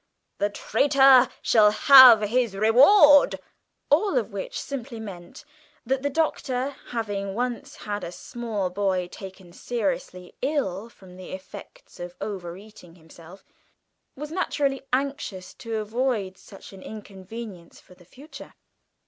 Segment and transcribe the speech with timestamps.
[0.39, 3.35] The traitor shall have his reward!"
[3.91, 5.45] All of which simply meant
[5.85, 11.99] that the Doctor, having once had a small boy taken seriously ill from the effects
[11.99, 13.45] of overeating himself,
[14.15, 18.55] was naturally anxious to avoid such an inconvenience for the future.